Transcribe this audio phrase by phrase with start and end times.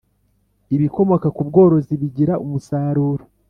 [0.75, 3.23] Ibikomoka ku bworozi bigira umusaruro.